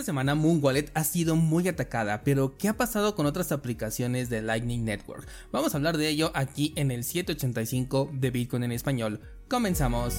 Esta 0.00 0.12
semana 0.12 0.34
Moon 0.34 0.60
Wallet 0.62 0.90
ha 0.94 1.04
sido 1.04 1.36
muy 1.36 1.68
atacada, 1.68 2.22
pero 2.24 2.56
¿qué 2.56 2.68
ha 2.68 2.76
pasado 2.78 3.14
con 3.14 3.26
otras 3.26 3.52
aplicaciones 3.52 4.30
de 4.30 4.40
Lightning 4.40 4.82
Network? 4.82 5.28
Vamos 5.52 5.74
a 5.74 5.76
hablar 5.76 5.98
de 5.98 6.08
ello 6.08 6.32
aquí 6.34 6.72
en 6.76 6.90
el 6.90 7.04
785 7.04 8.08
de 8.14 8.30
Bitcoin 8.30 8.62
en 8.62 8.72
español. 8.72 9.20
Comenzamos. 9.46 10.14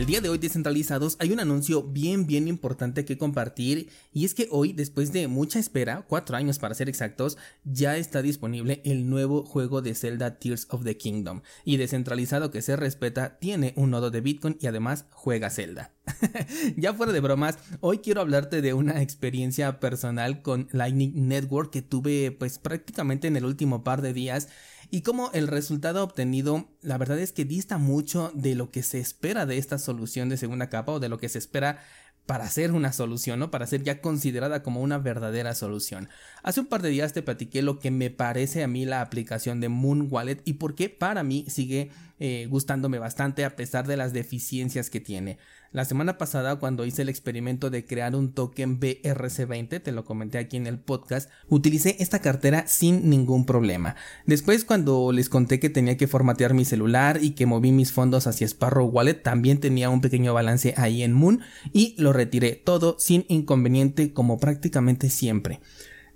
El 0.00 0.06
día 0.06 0.22
de 0.22 0.30
hoy 0.30 0.38
descentralizados 0.38 1.16
hay 1.18 1.30
un 1.30 1.40
anuncio 1.40 1.82
bien 1.82 2.26
bien 2.26 2.48
importante 2.48 3.04
que 3.04 3.18
compartir. 3.18 3.90
Y 4.14 4.24
es 4.24 4.32
que 4.32 4.48
hoy 4.50 4.72
después 4.72 5.12
de 5.12 5.28
mucha 5.28 5.58
espera, 5.58 6.06
cuatro 6.08 6.38
años 6.38 6.58
para 6.58 6.74
ser 6.74 6.88
exactos, 6.88 7.36
ya 7.64 7.98
está 7.98 8.22
disponible 8.22 8.80
el 8.86 9.10
nuevo 9.10 9.42
juego 9.42 9.82
de 9.82 9.94
Zelda 9.94 10.38
Tears 10.38 10.68
of 10.70 10.84
the 10.84 10.96
Kingdom. 10.96 11.42
Y 11.66 11.76
descentralizado 11.76 12.50
que 12.50 12.62
se 12.62 12.76
respeta 12.76 13.38
tiene 13.38 13.74
un 13.76 13.90
nodo 13.90 14.10
de 14.10 14.22
Bitcoin 14.22 14.56
y 14.58 14.68
además 14.68 15.04
juega 15.10 15.50
Zelda. 15.50 15.92
ya 16.78 16.94
fuera 16.94 17.12
de 17.12 17.20
bromas, 17.20 17.58
hoy 17.80 17.98
quiero 17.98 18.22
hablarte 18.22 18.62
de 18.62 18.72
una 18.72 19.02
experiencia 19.02 19.80
personal 19.80 20.40
con 20.40 20.68
Lightning 20.72 21.28
Network 21.28 21.70
que 21.70 21.82
tuve 21.82 22.30
pues 22.32 22.58
prácticamente 22.58 23.28
en 23.28 23.36
el 23.36 23.44
último 23.44 23.84
par 23.84 24.00
de 24.00 24.14
días 24.14 24.48
y 24.90 25.02
como 25.02 25.30
el 25.32 25.48
resultado 25.48 26.02
obtenido 26.02 26.68
la 26.82 26.98
verdad 26.98 27.18
es 27.18 27.32
que 27.32 27.44
dista 27.44 27.78
mucho 27.78 28.30
de 28.34 28.54
lo 28.54 28.70
que 28.70 28.82
se 28.82 28.98
espera 28.98 29.46
de 29.46 29.58
esta 29.58 29.78
solución 29.78 30.28
de 30.28 30.36
segunda 30.36 30.68
capa 30.68 30.92
o 30.92 31.00
de 31.00 31.08
lo 31.08 31.18
que 31.18 31.28
se 31.28 31.38
espera 31.38 31.78
para 32.26 32.48
ser 32.48 32.70
una 32.70 32.92
solución, 32.92 33.40
¿no? 33.40 33.50
Para 33.50 33.66
ser 33.66 33.82
ya 33.82 34.00
considerada 34.00 34.62
como 34.62 34.82
una 34.82 34.98
verdadera 34.98 35.52
solución. 35.54 36.08
Hace 36.44 36.60
un 36.60 36.66
par 36.66 36.80
de 36.80 36.90
días 36.90 37.12
te 37.12 37.22
platiqué 37.22 37.60
lo 37.60 37.80
que 37.80 37.90
me 37.90 38.10
parece 38.10 38.62
a 38.62 38.68
mí 38.68 38.84
la 38.84 39.00
aplicación 39.00 39.60
de 39.60 39.68
Moon 39.68 40.06
Wallet 40.08 40.40
y 40.44 40.52
por 40.52 40.76
qué 40.76 40.88
para 40.88 41.24
mí 41.24 41.44
sigue 41.48 41.90
eh, 42.22 42.46
gustándome 42.50 42.98
bastante 42.98 43.44
a 43.44 43.56
pesar 43.56 43.86
de 43.86 43.96
las 43.96 44.12
deficiencias 44.12 44.90
que 44.90 45.00
tiene. 45.00 45.38
La 45.72 45.84
semana 45.84 46.18
pasada 46.18 46.56
cuando 46.56 46.84
hice 46.84 47.02
el 47.02 47.08
experimento 47.08 47.70
de 47.70 47.86
crear 47.86 48.14
un 48.14 48.34
token 48.34 48.78
BRC20, 48.78 49.82
te 49.82 49.92
lo 49.92 50.04
comenté 50.04 50.36
aquí 50.36 50.56
en 50.56 50.66
el 50.66 50.78
podcast, 50.78 51.30
utilicé 51.48 51.96
esta 51.98 52.18
cartera 52.18 52.66
sin 52.66 53.08
ningún 53.08 53.46
problema. 53.46 53.96
Después 54.26 54.64
cuando 54.64 55.12
les 55.12 55.28
conté 55.28 55.60
que 55.60 55.70
tenía 55.70 55.96
que 55.96 56.08
formatear 56.08 56.52
mi 56.52 56.64
celular 56.64 57.20
y 57.22 57.30
que 57.30 57.46
moví 57.46 57.72
mis 57.72 57.92
fondos 57.92 58.26
hacia 58.26 58.46
Sparrow 58.46 58.86
Wallet, 58.86 59.22
también 59.22 59.58
tenía 59.58 59.88
un 59.88 60.00
pequeño 60.00 60.34
balance 60.34 60.74
ahí 60.76 61.02
en 61.02 61.14
Moon 61.14 61.40
y 61.72 61.94
lo 61.98 62.12
retiré 62.12 62.52
todo 62.54 62.96
sin 62.98 63.24
inconveniente 63.28 64.12
como 64.12 64.38
prácticamente 64.38 65.08
siempre. 65.08 65.60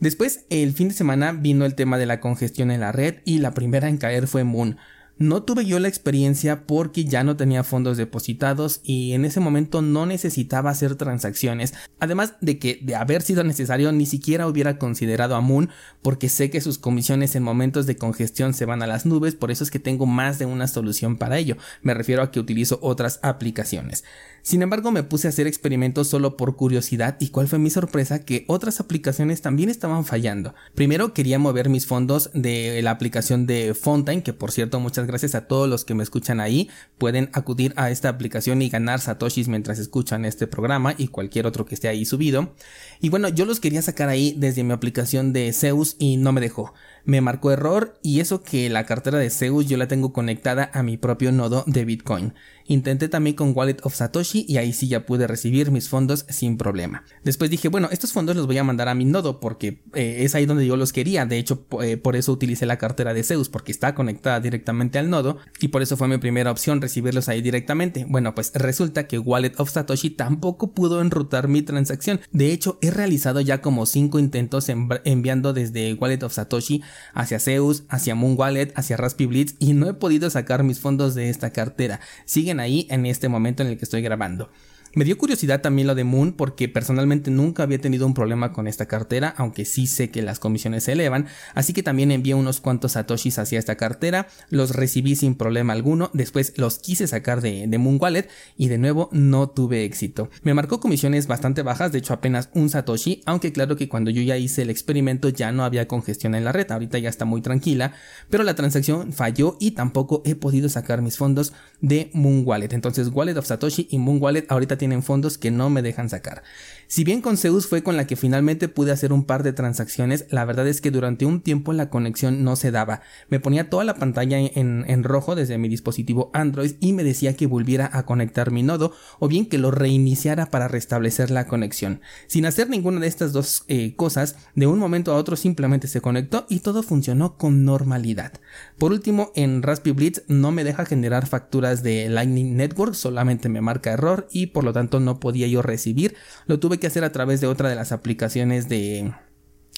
Después, 0.00 0.44
el 0.50 0.72
fin 0.72 0.88
de 0.88 0.94
semana 0.94 1.32
vino 1.32 1.64
el 1.64 1.74
tema 1.74 1.96
de 1.96 2.06
la 2.06 2.20
congestión 2.20 2.70
en 2.70 2.80
la 2.80 2.92
red 2.92 3.22
y 3.24 3.38
la 3.38 3.54
primera 3.54 3.88
en 3.88 3.96
caer 3.96 4.26
fue 4.26 4.44
Moon. 4.44 4.76
No 5.16 5.44
tuve 5.44 5.64
yo 5.64 5.78
la 5.78 5.86
experiencia 5.86 6.66
porque 6.66 7.04
ya 7.04 7.22
no 7.22 7.36
tenía 7.36 7.62
fondos 7.62 7.96
depositados 7.96 8.80
y 8.82 9.12
en 9.12 9.24
ese 9.24 9.38
momento 9.38 9.80
no 9.80 10.06
necesitaba 10.06 10.70
hacer 10.70 10.96
transacciones. 10.96 11.72
Además 12.00 12.34
de 12.40 12.58
que 12.58 12.80
de 12.82 12.96
haber 12.96 13.22
sido 13.22 13.44
necesario 13.44 13.92
ni 13.92 14.06
siquiera 14.06 14.48
hubiera 14.48 14.76
considerado 14.76 15.36
a 15.36 15.40
Moon 15.40 15.70
porque 16.02 16.28
sé 16.28 16.50
que 16.50 16.60
sus 16.60 16.78
comisiones 16.78 17.36
en 17.36 17.44
momentos 17.44 17.86
de 17.86 17.96
congestión 17.96 18.54
se 18.54 18.64
van 18.64 18.82
a 18.82 18.88
las 18.88 19.06
nubes, 19.06 19.36
por 19.36 19.52
eso 19.52 19.62
es 19.62 19.70
que 19.70 19.78
tengo 19.78 20.06
más 20.06 20.40
de 20.40 20.46
una 20.46 20.66
solución 20.66 21.16
para 21.16 21.38
ello. 21.38 21.56
Me 21.82 21.94
refiero 21.94 22.20
a 22.20 22.32
que 22.32 22.40
utilizo 22.40 22.80
otras 22.82 23.20
aplicaciones. 23.22 24.02
Sin 24.42 24.60
embargo, 24.60 24.90
me 24.90 25.04
puse 25.04 25.26
a 25.26 25.30
hacer 25.30 25.46
experimentos 25.46 26.08
solo 26.08 26.36
por 26.36 26.56
curiosidad 26.56 27.16
y 27.18 27.28
cuál 27.28 27.48
fue 27.48 27.58
mi 27.58 27.70
sorpresa 27.70 28.24
que 28.26 28.44
otras 28.46 28.78
aplicaciones 28.78 29.40
también 29.40 29.70
estaban 29.70 30.04
fallando. 30.04 30.54
Primero 30.74 31.14
quería 31.14 31.38
mover 31.38 31.70
mis 31.70 31.86
fondos 31.86 32.30
de 32.34 32.82
la 32.82 32.90
aplicación 32.90 33.46
de 33.46 33.72
Fontaine, 33.72 34.22
que 34.22 34.34
por 34.34 34.52
cierto 34.52 34.80
muchas 34.80 35.03
gracias 35.06 35.34
a 35.34 35.46
todos 35.46 35.68
los 35.68 35.84
que 35.84 35.94
me 35.94 36.02
escuchan 36.02 36.40
ahí, 36.40 36.68
pueden 36.98 37.30
acudir 37.32 37.72
a 37.76 37.90
esta 37.90 38.08
aplicación 38.08 38.62
y 38.62 38.68
ganar 38.68 39.00
satoshis 39.00 39.48
mientras 39.48 39.78
escuchan 39.78 40.24
este 40.24 40.46
programa 40.46 40.94
y 40.96 41.08
cualquier 41.08 41.46
otro 41.46 41.66
que 41.66 41.74
esté 41.74 41.88
ahí 41.88 42.04
subido. 42.04 42.54
Y 43.00 43.08
bueno, 43.08 43.28
yo 43.28 43.44
los 43.44 43.60
quería 43.60 43.82
sacar 43.82 44.08
ahí 44.08 44.34
desde 44.36 44.64
mi 44.64 44.72
aplicación 44.72 45.32
de 45.32 45.52
Zeus 45.52 45.96
y 45.98 46.16
no 46.16 46.32
me 46.32 46.40
dejó 46.40 46.72
me 47.04 47.20
marcó 47.20 47.50
error 47.52 47.98
y 48.02 48.20
eso 48.20 48.42
que 48.42 48.68
la 48.70 48.86
cartera 48.86 49.18
de 49.18 49.30
Zeus 49.30 49.66
yo 49.66 49.76
la 49.76 49.88
tengo 49.88 50.12
conectada 50.12 50.70
a 50.72 50.82
mi 50.82 50.96
propio 50.96 51.32
nodo 51.32 51.64
de 51.66 51.84
Bitcoin. 51.84 52.34
Intenté 52.66 53.08
también 53.08 53.36
con 53.36 53.52
Wallet 53.54 53.76
of 53.82 53.94
Satoshi 53.94 54.46
y 54.48 54.56
ahí 54.56 54.72
sí 54.72 54.88
ya 54.88 55.04
pude 55.04 55.26
recibir 55.26 55.70
mis 55.70 55.90
fondos 55.90 56.24
sin 56.30 56.56
problema. 56.56 57.04
Después 57.22 57.50
dije, 57.50 57.68
bueno, 57.68 57.88
estos 57.92 58.12
fondos 58.12 58.36
los 58.36 58.46
voy 58.46 58.56
a 58.56 58.64
mandar 58.64 58.88
a 58.88 58.94
mi 58.94 59.04
nodo 59.04 59.38
porque 59.38 59.82
eh, 59.92 60.18
es 60.20 60.34
ahí 60.34 60.46
donde 60.46 60.66
yo 60.66 60.76
los 60.76 60.94
quería. 60.94 61.26
De 61.26 61.36
hecho, 61.36 61.66
eh, 61.82 61.98
por 61.98 62.16
eso 62.16 62.32
utilicé 62.32 62.64
la 62.64 62.78
cartera 62.78 63.12
de 63.12 63.22
Zeus 63.22 63.50
porque 63.50 63.70
está 63.70 63.94
conectada 63.94 64.40
directamente 64.40 64.98
al 64.98 65.10
nodo 65.10 65.36
y 65.60 65.68
por 65.68 65.82
eso 65.82 65.98
fue 65.98 66.08
mi 66.08 66.16
primera 66.16 66.50
opción 66.50 66.80
recibirlos 66.80 67.28
ahí 67.28 67.42
directamente. 67.42 68.06
Bueno, 68.08 68.34
pues 68.34 68.50
resulta 68.54 69.06
que 69.06 69.18
Wallet 69.18 69.52
of 69.58 69.70
Satoshi 69.70 70.08
tampoco 70.08 70.72
pudo 70.72 71.02
enrutar 71.02 71.48
mi 71.48 71.60
transacción. 71.60 72.20
De 72.32 72.50
hecho, 72.52 72.78
he 72.80 72.90
realizado 72.90 73.42
ya 73.42 73.60
como 73.60 73.84
5 73.84 74.18
intentos 74.18 74.70
enviando 75.04 75.52
desde 75.52 75.92
Wallet 75.94 76.22
of 76.22 76.32
Satoshi 76.32 76.82
hacia 77.12 77.38
Zeus, 77.38 77.84
hacia 77.88 78.14
Moon 78.14 78.34
Wallet, 78.36 78.72
hacia 78.74 78.96
Raspberry 78.96 79.26
Blitz 79.26 79.54
y 79.58 79.72
no 79.72 79.88
he 79.88 79.94
podido 79.94 80.28
sacar 80.30 80.62
mis 80.62 80.80
fondos 80.80 81.14
de 81.14 81.30
esta 81.30 81.50
cartera. 81.50 82.00
Siguen 82.24 82.60
ahí 82.60 82.86
en 82.90 83.06
este 83.06 83.28
momento 83.28 83.62
en 83.62 83.70
el 83.70 83.78
que 83.78 83.84
estoy 83.84 84.02
grabando. 84.02 84.50
Me 84.96 85.04
dio 85.04 85.18
curiosidad 85.18 85.60
también 85.60 85.88
lo 85.88 85.96
de 85.96 86.04
Moon 86.04 86.34
porque 86.34 86.68
personalmente 86.68 87.28
nunca 87.32 87.64
había 87.64 87.80
tenido 87.80 88.06
un 88.06 88.14
problema 88.14 88.52
con 88.52 88.68
esta 88.68 88.86
cartera, 88.86 89.34
aunque 89.36 89.64
sí 89.64 89.88
sé 89.88 90.10
que 90.10 90.22
las 90.22 90.38
comisiones 90.38 90.84
se 90.84 90.92
elevan, 90.92 91.26
así 91.54 91.72
que 91.72 91.82
también 91.82 92.12
envié 92.12 92.34
unos 92.34 92.60
cuantos 92.60 92.92
satoshis 92.92 93.40
hacia 93.40 93.58
esta 93.58 93.74
cartera, 93.76 94.28
los 94.50 94.70
recibí 94.70 95.16
sin 95.16 95.34
problema 95.34 95.72
alguno, 95.72 96.10
después 96.12 96.52
los 96.58 96.78
quise 96.78 97.08
sacar 97.08 97.40
de, 97.40 97.66
Moon 97.76 97.98
Wallet 98.00 98.28
y 98.56 98.68
de 98.68 98.78
nuevo 98.78 99.08
no 99.10 99.48
tuve 99.48 99.84
éxito. 99.84 100.30
Me 100.44 100.54
marcó 100.54 100.78
comisiones 100.78 101.26
bastante 101.26 101.62
bajas, 101.62 101.90
de 101.90 101.98
hecho 101.98 102.14
apenas 102.14 102.50
un 102.54 102.68
satoshi, 102.68 103.20
aunque 103.26 103.52
claro 103.52 103.74
que 103.74 103.88
cuando 103.88 104.12
yo 104.12 104.22
ya 104.22 104.36
hice 104.36 104.62
el 104.62 104.70
experimento 104.70 105.28
ya 105.28 105.50
no 105.50 105.64
había 105.64 105.88
congestión 105.88 106.36
en 106.36 106.44
la 106.44 106.52
red, 106.52 106.70
ahorita 106.70 106.98
ya 106.98 107.08
está 107.08 107.24
muy 107.24 107.42
tranquila, 107.42 107.94
pero 108.30 108.44
la 108.44 108.54
transacción 108.54 109.12
falló 109.12 109.56
y 109.58 109.72
tampoco 109.72 110.22
he 110.24 110.36
podido 110.36 110.68
sacar 110.68 111.02
mis 111.02 111.16
fondos 111.16 111.52
de 111.80 112.10
Moon 112.14 112.44
Wallet. 112.46 112.72
Entonces 112.72 113.08
Wallet 113.12 113.36
of 113.36 113.46
Satoshi 113.46 113.88
y 113.90 113.98
Moon 113.98 114.22
Wallet 114.22 114.46
ahorita 114.48 114.78
tienen 114.78 114.83
fondos 115.02 115.38
que 115.38 115.50
no 115.50 115.70
me 115.70 115.82
dejan 115.82 116.08
sacar. 116.08 116.42
Si 116.86 117.02
bien 117.02 117.22
con 117.22 117.36
Zeus 117.36 117.66
fue 117.66 117.82
con 117.82 117.96
la 117.96 118.06
que 118.06 118.16
finalmente 118.16 118.68
pude 118.68 118.92
hacer 118.92 119.12
un 119.12 119.24
par 119.24 119.42
de 119.42 119.52
transacciones, 119.52 120.26
la 120.30 120.44
verdad 120.44 120.68
es 120.68 120.80
que 120.80 120.90
durante 120.90 121.26
un 121.26 121.40
tiempo 121.40 121.72
la 121.72 121.90
conexión 121.90 122.44
no 122.44 122.56
se 122.56 122.70
daba. 122.70 123.00
Me 123.28 123.40
ponía 123.40 123.70
toda 123.70 123.84
la 123.84 123.94
pantalla 123.94 124.38
en, 124.38 125.04
rojo 125.04 125.34
desde 125.34 125.58
mi 125.58 125.68
dispositivo 125.68 126.30
Android 126.34 126.72
y 126.80 126.92
me 126.92 127.04
decía 127.04 127.36
que 127.36 127.46
volviera 127.46 127.90
a 127.92 128.04
conectar 128.04 128.50
mi 128.50 128.62
nodo 128.62 128.92
o 129.18 129.28
bien 129.28 129.46
que 129.46 129.58
lo 129.58 129.70
reiniciara 129.70 130.46
para 130.46 130.68
restablecer 130.68 131.30
la 131.30 131.46
conexión. 131.46 132.00
Sin 132.26 132.46
hacer 132.46 132.68
ninguna 132.68 133.00
de 133.00 133.06
estas 133.06 133.32
dos 133.32 133.64
eh, 133.68 133.94
cosas, 133.96 134.36
de 134.54 134.66
un 134.66 134.78
momento 134.78 135.12
a 135.12 135.16
otro 135.16 135.36
simplemente 135.36 135.88
se 135.88 136.00
conectó 136.00 136.46
y 136.48 136.60
todo 136.60 136.82
funcionó 136.82 137.36
con 137.36 137.64
normalidad. 137.64 138.32
Por 138.78 138.92
último, 138.92 139.30
en 139.34 139.62
Raspberry 139.62 139.96
Blitz 139.96 140.22
no 140.26 140.50
me 140.50 140.64
deja 140.64 140.84
generar 140.84 141.26
facturas 141.26 141.82
de 141.82 142.08
Lightning 142.08 142.56
Network, 142.56 142.94
solamente 142.94 143.48
me 143.48 143.60
marca 143.60 143.92
error 143.92 144.26
y 144.30 144.48
por 144.48 144.64
lo 144.64 144.72
tanto 144.72 145.00
no 145.00 145.20
podía 145.20 145.46
yo 145.46 145.62
recibir. 145.62 146.16
Lo 146.46 146.58
tuve 146.58 146.78
que 146.78 146.86
hacer 146.86 147.04
a 147.04 147.12
través 147.12 147.40
de 147.40 147.46
otra 147.46 147.68
de 147.68 147.76
las 147.76 147.92
aplicaciones 147.92 148.68
de 148.68 149.12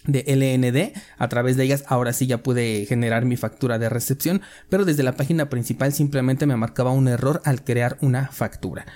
de 0.07 0.25
LND, 0.27 0.97
a 1.19 1.29
través 1.29 1.57
de 1.57 1.65
ellas 1.65 1.85
ahora 1.89 2.13
sí 2.13 2.27
ya 2.27 2.43
pude 2.43 2.87
generar 2.87 3.25
mi 3.25 3.37
factura 3.37 3.79
de 3.79 3.89
recepción, 3.89 4.43
pero 4.69 4.85
desde 4.85 5.03
la 5.03 5.17
página 5.17 5.49
principal 5.49 5.93
simplemente 5.93 6.47
me 6.47 6.57
marcaba 6.57 6.93
un 6.93 7.09
error 7.09 7.43
al 7.45 7.65
crear 7.65 7.99
una 8.01 8.29
factura. 8.29 8.87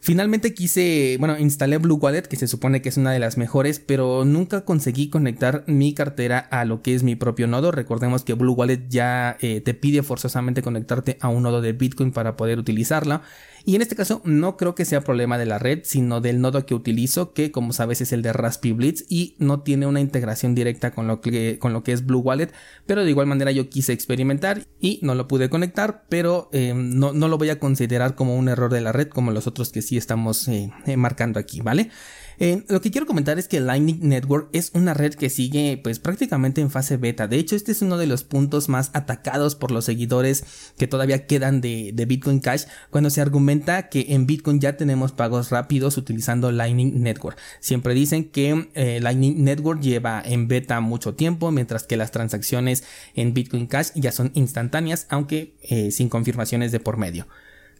Finalmente 0.00 0.54
quise, 0.54 1.16
bueno, 1.18 1.36
instalé 1.38 1.78
Blue 1.78 1.96
Wallet, 1.96 2.22
que 2.22 2.36
se 2.36 2.46
supone 2.46 2.80
que 2.80 2.88
es 2.88 2.96
una 2.96 3.10
de 3.10 3.18
las 3.18 3.36
mejores, 3.36 3.80
pero 3.80 4.24
nunca 4.24 4.64
conseguí 4.64 5.10
conectar 5.10 5.64
mi 5.66 5.92
cartera 5.92 6.38
a 6.38 6.64
lo 6.64 6.82
que 6.82 6.94
es 6.94 7.02
mi 7.02 7.16
propio 7.16 7.46
nodo. 7.48 7.72
Recordemos 7.72 8.22
que 8.22 8.34
Blue 8.34 8.54
Wallet 8.54 8.86
ya 8.88 9.36
eh, 9.40 9.60
te 9.60 9.74
pide 9.74 10.02
forzosamente 10.02 10.62
conectarte 10.62 11.18
a 11.20 11.28
un 11.28 11.42
nodo 11.42 11.60
de 11.60 11.72
Bitcoin 11.72 12.12
para 12.12 12.36
poder 12.36 12.58
utilizarla. 12.58 13.22
Y 13.64 13.74
en 13.74 13.82
este 13.82 13.96
caso 13.96 14.22
no 14.24 14.56
creo 14.56 14.74
que 14.74 14.84
sea 14.84 15.02
problema 15.02 15.38
de 15.38 15.46
la 15.46 15.58
red, 15.58 15.80
sino 15.84 16.20
del 16.20 16.40
nodo 16.40 16.64
que 16.66 16.74
utilizo, 16.74 17.32
que 17.32 17.50
como 17.50 17.72
sabes 17.72 18.00
es 18.00 18.12
el 18.12 18.22
de 18.22 18.32
Raspberry 18.32 18.72
Blitz 18.72 19.04
y 19.08 19.34
no 19.38 19.60
tiene 19.60 19.86
una 19.86 20.00
integración 20.00 20.54
directa 20.54 20.92
con 20.92 21.06
lo 21.06 21.20
que, 21.20 21.58
con 21.58 21.72
lo 21.72 21.82
que 21.82 21.92
es 21.92 22.06
Blue 22.06 22.20
Wallet, 22.20 22.52
pero 22.86 23.04
de 23.04 23.10
igual 23.10 23.26
manera 23.26 23.50
yo 23.50 23.68
quise 23.68 23.92
experimentar 23.92 24.66
y 24.80 25.00
no 25.02 25.14
lo 25.14 25.28
pude 25.28 25.50
conectar, 25.50 26.04
pero 26.08 26.48
eh, 26.52 26.72
no, 26.74 27.12
no, 27.12 27.28
lo 27.28 27.38
voy 27.38 27.50
a 27.50 27.58
considerar 27.58 28.14
como 28.14 28.36
un 28.36 28.48
error 28.48 28.72
de 28.72 28.80
la 28.80 28.92
red 28.92 29.08
como 29.08 29.30
los 29.30 29.46
otros 29.46 29.70
que 29.70 29.82
sí 29.82 29.96
estamos 29.96 30.48
eh, 30.48 30.70
eh, 30.86 30.96
marcando 30.96 31.38
aquí, 31.38 31.60
¿vale? 31.60 31.90
Eh, 32.40 32.62
lo 32.68 32.80
que 32.80 32.90
quiero 32.90 33.06
comentar 33.06 33.38
es 33.38 33.48
que 33.48 33.60
Lightning 33.60 33.98
Network 34.00 34.48
es 34.52 34.70
una 34.74 34.94
red 34.94 35.14
que 35.14 35.28
sigue 35.28 35.80
pues 35.82 35.98
prácticamente 35.98 36.60
en 36.60 36.70
fase 36.70 36.96
beta. 36.96 37.26
De 37.26 37.36
hecho, 37.36 37.56
este 37.56 37.72
es 37.72 37.82
uno 37.82 37.98
de 37.98 38.06
los 38.06 38.22
puntos 38.22 38.68
más 38.68 38.90
atacados 38.92 39.56
por 39.56 39.72
los 39.72 39.84
seguidores 39.84 40.44
que 40.76 40.86
todavía 40.86 41.26
quedan 41.26 41.60
de, 41.60 41.92
Bitcoin 42.08 42.40
Cash 42.40 42.64
cuando 42.90 43.10
se 43.10 43.20
argumenta 43.20 43.88
que 43.88 44.06
en 44.10 44.26
Bitcoin 44.26 44.60
ya 44.60 44.76
tenemos 44.76 45.12
pagos 45.12 45.50
rápidos 45.50 45.96
utilizando 45.96 46.52
Lightning 46.52 47.02
Network. 47.02 47.38
Siempre 47.60 47.92
dicen 47.92 48.30
que 48.30 48.70
eh, 48.74 49.00
Lightning 49.02 49.44
Network 49.44 49.80
lleva 49.80 50.22
en 50.24 50.48
beta 50.48 50.80
mucho 50.80 51.14
tiempo, 51.14 51.50
mientras 51.50 51.82
que 51.84 51.96
las 51.96 52.12
transacciones 52.12 52.84
en 53.14 53.34
Bitcoin 53.34 53.66
Cash 53.66 53.90
ya 53.94 54.12
son 54.12 54.30
instantáneas, 54.34 55.06
aunque 55.10 55.54
eh, 55.62 55.90
sin 55.90 56.08
confirmaciones 56.08 56.72
de 56.72 56.80
por 56.80 56.96
medio. 56.96 57.26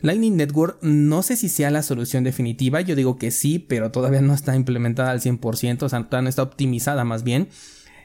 Lightning 0.01 0.37
Network 0.37 0.79
no 0.83 1.23
sé 1.23 1.37
si 1.37 1.49
sea 1.49 1.71
la 1.71 1.83
solución 1.83 2.25
definitiva, 2.25 2.81
yo 2.81 2.95
digo 2.95 3.17
que 3.17 3.31
sí, 3.31 3.59
pero 3.59 3.91
todavía 3.91 4.21
no 4.21 4.35
está 4.35 4.55
implementada 4.55 5.11
al 5.11 5.21
100%, 5.21 5.83
o 5.83 5.89
sea, 5.89 6.05
todavía 6.05 6.23
no 6.23 6.29
está 6.29 6.43
optimizada 6.43 7.05
más 7.05 7.25
bien. 7.25 7.49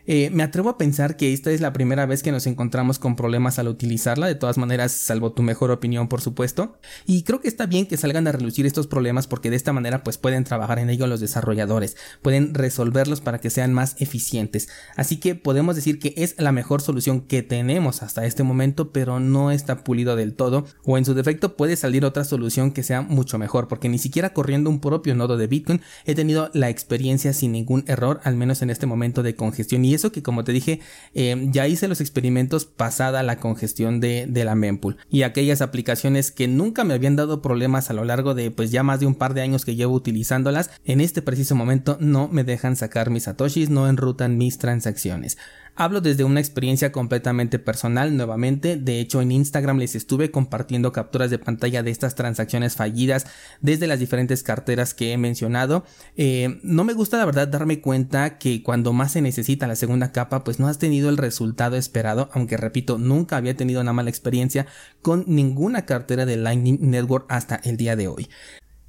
Eh, 0.05 0.29
me 0.31 0.43
atrevo 0.43 0.69
a 0.69 0.77
pensar 0.77 1.15
que 1.15 1.31
esta 1.31 1.51
es 1.51 1.61
la 1.61 1.71
primera 1.71 2.05
vez 2.05 2.23
que 2.23 2.31
nos 2.31 2.45
encontramos 2.45 2.99
con 2.99 3.15
problemas 3.15 3.57
al 3.57 3.69
utilizarla, 3.69 4.27
de 4.27 4.35
todas 4.35 4.57
maneras, 4.57 4.91
salvo 4.91 5.31
tu 5.31 5.43
mejor 5.43 5.71
opinión, 5.71 6.09
por 6.09 6.19
supuesto. 6.19 6.77
Y 7.05 7.23
creo 7.23 7.39
que 7.39 7.47
está 7.47 7.65
bien 7.67 7.85
que 7.85 7.95
salgan 7.95 8.27
a 8.27 8.33
relucir 8.33 8.65
estos 8.65 8.87
problemas 8.87 9.27
porque 9.27 9.49
de 9.49 9.55
esta 9.55 9.71
manera 9.71 10.03
pues 10.03 10.17
pueden 10.17 10.43
trabajar 10.43 10.79
en 10.79 10.89
ello 10.89 11.07
los 11.07 11.21
desarrolladores, 11.21 11.95
pueden 12.21 12.53
resolverlos 12.53 13.21
para 13.21 13.39
que 13.39 13.49
sean 13.49 13.73
más 13.73 13.95
eficientes. 13.99 14.67
Así 14.95 15.17
que 15.17 15.35
podemos 15.35 15.75
decir 15.75 15.99
que 15.99 16.13
es 16.17 16.35
la 16.37 16.51
mejor 16.51 16.81
solución 16.81 17.21
que 17.21 17.41
tenemos 17.41 18.03
hasta 18.03 18.25
este 18.25 18.43
momento, 18.43 18.91
pero 18.91 19.21
no 19.21 19.51
está 19.51 19.83
pulido 19.83 20.15
del 20.15 20.33
todo, 20.33 20.65
o 20.83 20.97
en 20.97 21.05
su 21.05 21.13
defecto 21.13 21.55
puede 21.55 21.77
salir 21.77 22.03
otra 22.03 22.25
solución 22.25 22.71
que 22.71 22.83
sea 22.83 23.01
mucho 23.01 23.37
mejor, 23.37 23.69
porque 23.69 23.87
ni 23.87 23.99
siquiera 23.99 24.33
corriendo 24.33 24.69
un 24.69 24.81
propio 24.81 25.15
nodo 25.15 25.37
de 25.37 25.47
Bitcoin 25.47 25.81
he 26.05 26.15
tenido 26.15 26.49
la 26.53 26.69
experiencia 26.69 27.31
sin 27.31 27.53
ningún 27.53 27.85
error, 27.87 28.19
al 28.23 28.35
menos 28.35 28.61
en 28.61 28.69
este 28.69 28.85
momento 28.85 29.23
de 29.23 29.35
congestión 29.35 29.85
eso 29.93 30.11
que 30.11 30.23
como 30.23 30.43
te 30.43 30.51
dije, 30.51 30.79
eh, 31.13 31.47
ya 31.51 31.67
hice 31.67 31.87
los 31.87 32.01
experimentos 32.01 32.65
pasada 32.65 33.23
la 33.23 33.37
congestión 33.37 33.99
de, 33.99 34.25
de, 34.27 34.45
la 34.45 34.55
mempool 34.55 34.97
y 35.09 35.23
aquellas 35.23 35.61
aplicaciones 35.61 36.31
que 36.31 36.47
nunca 36.47 36.83
me 36.83 36.93
habían 36.93 37.15
dado 37.15 37.41
problemas 37.41 37.89
a 37.89 37.93
lo 37.93 38.03
largo 38.03 38.33
de 38.33 38.51
pues 38.51 38.71
ya 38.71 38.83
más 38.83 38.99
de 38.99 39.05
un 39.05 39.15
par 39.15 39.33
de 39.33 39.41
años 39.41 39.65
que 39.65 39.75
llevo 39.75 39.93
utilizándolas, 39.93 40.69
en 40.85 41.01
este 41.01 41.21
preciso 41.21 41.55
momento 41.55 41.97
no 41.99 42.27
me 42.27 42.43
dejan 42.43 42.75
sacar 42.75 43.09
mis 43.09 43.23
satoshis, 43.23 43.69
no 43.69 43.87
enrutan 43.87 44.37
mis 44.37 44.57
transacciones. 44.57 45.37
Hablo 45.75 46.01
desde 46.01 46.23
una 46.23 46.39
experiencia 46.39 46.91
completamente 46.91 47.57
personal 47.57 48.15
nuevamente, 48.15 48.77
de 48.77 48.99
hecho 48.99 49.21
en 49.21 49.31
Instagram 49.31 49.79
les 49.79 49.95
estuve 49.95 50.29
compartiendo 50.29 50.91
capturas 50.91 51.31
de 51.31 51.39
pantalla 51.39 51.81
de 51.81 51.89
estas 51.89 52.13
transacciones 52.13 52.75
fallidas 52.75 53.25
desde 53.59 53.87
las 53.87 53.99
diferentes 53.99 54.43
carteras 54.43 54.93
que 54.93 55.13
he 55.13 55.17
mencionado. 55.17 55.83
Eh, 56.15 56.59
no 56.61 56.83
me 56.83 56.93
gusta 56.93 57.17
la 57.17 57.25
verdad 57.25 57.47
darme 57.47 57.81
cuenta 57.81 58.37
que 58.37 58.61
cuando 58.61 58.93
más 58.93 59.13
se 59.13 59.23
necesita 59.23 59.65
la 59.65 59.75
segunda 59.75 60.11
capa 60.11 60.43
pues 60.43 60.59
no 60.59 60.67
has 60.67 60.77
tenido 60.77 61.09
el 61.09 61.17
resultado 61.17 61.75
esperado, 61.75 62.29
aunque 62.33 62.55
repito, 62.55 62.99
nunca 62.99 63.37
había 63.37 63.57
tenido 63.57 63.81
una 63.81 63.93
mala 63.93 64.11
experiencia 64.11 64.67
con 65.01 65.23
ninguna 65.25 65.87
cartera 65.87 66.27
de 66.27 66.37
Lightning 66.37 66.77
Network 66.81 67.25
hasta 67.29 67.55
el 67.55 67.77
día 67.77 67.95
de 67.95 68.07
hoy. 68.07 68.29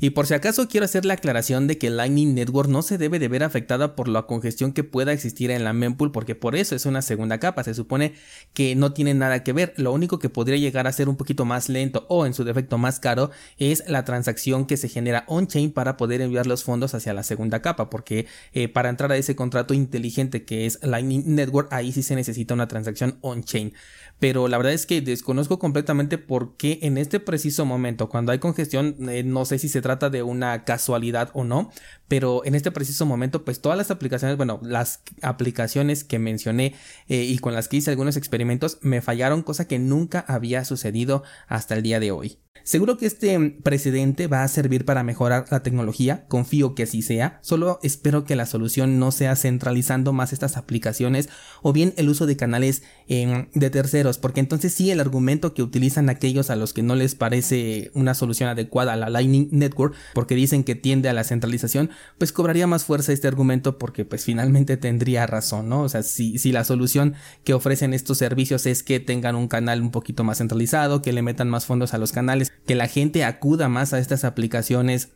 Y 0.04 0.10
por 0.10 0.26
si 0.26 0.34
acaso 0.34 0.68
quiero 0.68 0.84
hacer 0.84 1.06
la 1.06 1.14
aclaración 1.14 1.66
de 1.66 1.78
que 1.78 1.88
Lightning 1.88 2.34
Network 2.34 2.68
no 2.68 2.82
se 2.82 2.98
debe 2.98 3.18
de 3.18 3.28
ver 3.28 3.42
afectada 3.42 3.96
por 3.96 4.06
la 4.06 4.24
congestión 4.24 4.74
que 4.74 4.84
pueda 4.84 5.14
existir 5.14 5.50
en 5.50 5.64
la 5.64 5.72
mempool 5.72 6.12
porque 6.12 6.34
por 6.34 6.56
eso 6.56 6.76
es 6.76 6.84
una 6.84 7.00
segunda 7.00 7.38
capa, 7.38 7.64
se 7.64 7.72
supone 7.72 8.12
que 8.52 8.76
no 8.76 8.92
tiene 8.92 9.14
nada 9.14 9.42
que 9.42 9.54
ver, 9.54 9.72
lo 9.78 9.94
único 9.94 10.18
que 10.18 10.28
podría 10.28 10.58
llegar 10.58 10.86
a 10.86 10.92
ser 10.92 11.08
un 11.08 11.16
poquito 11.16 11.46
más 11.46 11.70
lento 11.70 12.04
o 12.10 12.26
en 12.26 12.34
su 12.34 12.44
defecto 12.44 12.76
más 12.76 13.00
caro 13.00 13.30
es 13.56 13.82
la 13.88 14.04
transacción 14.04 14.66
que 14.66 14.76
se 14.76 14.90
genera 14.90 15.24
on-chain 15.26 15.72
para 15.72 15.96
poder 15.96 16.20
enviar 16.20 16.46
los 16.46 16.64
fondos 16.64 16.94
hacia 16.94 17.14
la 17.14 17.22
segunda 17.22 17.62
capa 17.62 17.88
porque 17.88 18.26
eh, 18.52 18.68
para 18.68 18.90
entrar 18.90 19.10
a 19.10 19.16
ese 19.16 19.34
contrato 19.34 19.72
inteligente 19.72 20.44
que 20.44 20.66
es 20.66 20.80
Lightning 20.82 21.34
Network 21.34 21.72
ahí 21.72 21.92
sí 21.92 22.02
se 22.02 22.14
necesita 22.14 22.52
una 22.52 22.68
transacción 22.68 23.16
on-chain. 23.22 23.72
Pero 24.20 24.48
la 24.48 24.58
verdad 24.58 24.74
es 24.74 24.86
que 24.86 25.00
desconozco 25.00 25.58
completamente 25.58 26.18
por 26.18 26.56
qué 26.56 26.78
en 26.82 26.98
este 26.98 27.20
preciso 27.20 27.64
momento, 27.64 28.08
cuando 28.08 28.32
hay 28.32 28.38
congestión, 28.38 28.96
eh, 29.08 29.22
no 29.24 29.44
sé 29.44 29.58
si 29.58 29.68
se 29.68 29.82
trata 29.82 29.93
de 29.96 30.22
una 30.22 30.64
casualidad 30.64 31.30
o 31.34 31.44
no, 31.44 31.70
pero 32.08 32.44
en 32.44 32.54
este 32.54 32.70
preciso 32.70 33.06
momento, 33.06 33.44
pues 33.44 33.60
todas 33.60 33.78
las 33.78 33.90
aplicaciones, 33.90 34.36
bueno, 34.36 34.60
las 34.62 35.00
aplicaciones 35.22 36.04
que 36.04 36.18
mencioné 36.18 36.74
eh, 37.08 37.22
y 37.22 37.38
con 37.38 37.54
las 37.54 37.68
que 37.68 37.78
hice 37.78 37.90
algunos 37.90 38.16
experimentos 38.16 38.78
me 38.82 39.00
fallaron, 39.00 39.42
cosa 39.42 39.66
que 39.66 39.78
nunca 39.78 40.24
había 40.26 40.64
sucedido 40.64 41.22
hasta 41.48 41.74
el 41.74 41.82
día 41.82 42.00
de 42.00 42.10
hoy. 42.10 42.38
Seguro 42.64 42.96
que 42.96 43.04
este 43.04 43.38
precedente 43.62 44.26
va 44.26 44.42
a 44.42 44.48
servir 44.48 44.86
para 44.86 45.02
mejorar 45.02 45.44
la 45.50 45.62
tecnología, 45.62 46.24
confío 46.28 46.74
que 46.74 46.84
así 46.84 47.02
sea, 47.02 47.38
solo 47.42 47.78
espero 47.82 48.24
que 48.24 48.36
la 48.36 48.46
solución 48.46 48.98
no 48.98 49.12
sea 49.12 49.36
centralizando 49.36 50.14
más 50.14 50.32
estas 50.32 50.56
aplicaciones 50.56 51.28
o 51.60 51.74
bien 51.74 51.92
el 51.98 52.08
uso 52.08 52.24
de 52.24 52.38
canales 52.38 52.82
em, 53.06 53.48
de 53.52 53.68
terceros, 53.68 54.16
porque 54.16 54.40
entonces 54.40 54.72
sí 54.72 54.90
el 54.90 55.00
argumento 55.00 55.52
que 55.52 55.62
utilizan 55.62 56.08
aquellos 56.08 56.48
a 56.48 56.56
los 56.56 56.72
que 56.72 56.82
no 56.82 56.94
les 56.94 57.14
parece 57.14 57.90
una 57.92 58.14
solución 58.14 58.48
adecuada 58.48 58.96
la 58.96 59.10
Lightning 59.10 59.48
Network, 59.50 59.83
porque 60.14 60.34
dicen 60.34 60.64
que 60.64 60.74
tiende 60.74 61.08
a 61.08 61.12
la 61.12 61.24
centralización, 61.24 61.90
pues 62.18 62.32
cobraría 62.32 62.66
más 62.66 62.84
fuerza 62.84 63.12
este 63.12 63.28
argumento 63.28 63.78
porque 63.78 64.04
pues 64.04 64.24
finalmente 64.24 64.76
tendría 64.76 65.26
razón, 65.26 65.68
¿no? 65.68 65.82
O 65.82 65.88
sea, 65.88 66.02
si, 66.02 66.38
si 66.38 66.52
la 66.52 66.64
solución 66.64 67.14
que 67.44 67.54
ofrecen 67.54 67.94
estos 67.94 68.18
servicios 68.18 68.66
es 68.66 68.82
que 68.82 69.00
tengan 69.00 69.36
un 69.36 69.48
canal 69.48 69.82
un 69.82 69.90
poquito 69.90 70.24
más 70.24 70.38
centralizado, 70.38 71.02
que 71.02 71.12
le 71.12 71.22
metan 71.22 71.48
más 71.48 71.66
fondos 71.66 71.94
a 71.94 71.98
los 71.98 72.12
canales, 72.12 72.52
que 72.66 72.74
la 72.74 72.88
gente 72.88 73.24
acuda 73.24 73.68
más 73.68 73.92
a 73.92 73.98
estas 73.98 74.24
aplicaciones 74.24 75.10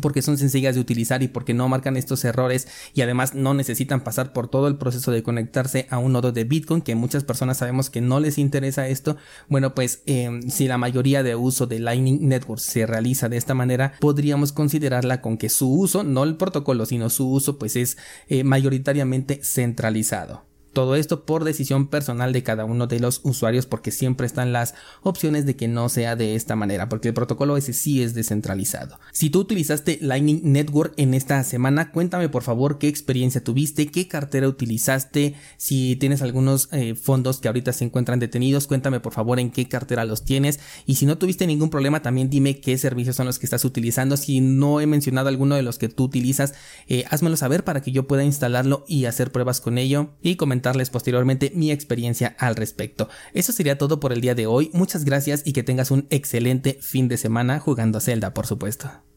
porque 0.00 0.22
son 0.22 0.38
sencillas 0.38 0.74
de 0.74 0.80
utilizar 0.80 1.22
y 1.22 1.28
porque 1.28 1.54
no 1.54 1.68
marcan 1.68 1.96
estos 1.96 2.24
errores 2.24 2.68
y 2.94 3.02
además 3.02 3.34
no 3.34 3.54
necesitan 3.54 4.02
pasar 4.02 4.32
por 4.32 4.48
todo 4.48 4.68
el 4.68 4.76
proceso 4.76 5.10
de 5.10 5.22
conectarse 5.22 5.86
a 5.90 5.98
un 5.98 6.12
nodo 6.12 6.32
de 6.32 6.44
Bitcoin 6.44 6.82
que 6.82 6.94
muchas 6.94 7.24
personas 7.24 7.58
sabemos 7.58 7.90
que 7.90 8.00
no 8.00 8.20
les 8.20 8.38
interesa 8.38 8.88
esto. 8.88 9.16
Bueno 9.48 9.74
pues 9.74 10.02
em, 10.06 10.42
si 10.50 10.68
la 10.68 10.78
mayoría 10.78 11.22
de 11.22 11.34
uso 11.34 11.66
de 11.66 11.80
Lightning 11.80 12.28
Network 12.28 12.60
se 12.60 12.86
realiza 12.86 13.28
de 13.28 13.36
esta 13.36 13.54
manera 13.54 13.94
podríamos 14.00 14.52
considerarla 14.52 15.20
con 15.20 15.38
que 15.38 15.48
su 15.48 15.72
uso 15.72 16.04
no 16.04 16.24
el 16.24 16.36
protocolo 16.36 16.86
sino 16.86 17.10
su 17.10 17.30
uso 17.30 17.58
pues 17.58 17.76
es 17.76 17.96
eh, 18.28 18.44
mayoritariamente 18.44 19.40
centralizado 19.42 20.49
todo 20.72 20.94
esto 20.94 21.24
por 21.24 21.44
decisión 21.44 21.88
personal 21.88 22.32
de 22.32 22.42
cada 22.42 22.64
uno 22.64 22.86
de 22.86 23.00
los 23.00 23.20
usuarios 23.24 23.66
porque 23.66 23.90
siempre 23.90 24.26
están 24.26 24.52
las 24.52 24.74
opciones 25.02 25.46
de 25.46 25.56
que 25.56 25.68
no 25.68 25.88
sea 25.88 26.16
de 26.16 26.36
esta 26.36 26.56
manera 26.56 26.88
porque 26.88 27.08
el 27.08 27.14
protocolo 27.14 27.56
ese 27.56 27.72
sí 27.72 28.02
es 28.02 28.14
descentralizado. 28.14 28.98
Si 29.12 29.30
tú 29.30 29.40
utilizaste 29.40 29.98
Lightning 30.00 30.40
Network 30.44 30.94
en 30.96 31.14
esta 31.14 31.42
semana, 31.44 31.90
cuéntame 31.90 32.28
por 32.28 32.42
favor 32.42 32.78
qué 32.78 32.88
experiencia 32.88 33.42
tuviste, 33.42 33.88
qué 33.88 34.06
cartera 34.06 34.48
utilizaste, 34.48 35.34
si 35.56 35.96
tienes 35.96 36.22
algunos 36.22 36.68
eh, 36.72 36.94
fondos 36.94 37.40
que 37.40 37.48
ahorita 37.48 37.72
se 37.72 37.84
encuentran 37.84 38.20
detenidos, 38.20 38.66
cuéntame 38.66 39.00
por 39.00 39.12
favor 39.12 39.40
en 39.40 39.50
qué 39.50 39.68
cartera 39.68 40.04
los 40.04 40.24
tienes 40.24 40.60
y 40.86 40.96
si 40.96 41.06
no 41.06 41.18
tuviste 41.18 41.46
ningún 41.46 41.70
problema 41.70 42.02
también 42.02 42.30
dime 42.30 42.60
qué 42.60 42.78
servicios 42.78 43.16
son 43.16 43.26
los 43.26 43.38
que 43.38 43.46
estás 43.46 43.64
utilizando. 43.64 44.16
Si 44.16 44.40
no 44.40 44.80
he 44.80 44.86
mencionado 44.86 45.28
alguno 45.28 45.56
de 45.56 45.62
los 45.62 45.78
que 45.78 45.88
tú 45.88 46.04
utilizas, 46.04 46.54
eh, 46.86 47.04
házmelo 47.10 47.36
saber 47.36 47.64
para 47.64 47.82
que 47.82 47.92
yo 47.92 48.06
pueda 48.06 48.24
instalarlo 48.24 48.84
y 48.86 49.06
hacer 49.06 49.32
pruebas 49.32 49.60
con 49.60 49.78
ello 49.78 50.10
y 50.22 50.36
comentar 50.36 50.59
comentarles 50.60 50.90
posteriormente 50.90 51.52
mi 51.54 51.70
experiencia 51.70 52.36
al 52.38 52.54
respecto. 52.54 53.08
Eso 53.32 53.52
sería 53.52 53.78
todo 53.78 53.98
por 53.98 54.12
el 54.12 54.20
día 54.20 54.34
de 54.34 54.46
hoy. 54.46 54.70
Muchas 54.74 55.04
gracias 55.04 55.42
y 55.46 55.52
que 55.52 55.62
tengas 55.62 55.90
un 55.90 56.06
excelente 56.10 56.78
fin 56.82 57.08
de 57.08 57.16
semana 57.16 57.60
jugando 57.60 57.98
a 57.98 58.00
Zelda, 58.02 58.34
por 58.34 58.46
supuesto. 58.46 59.09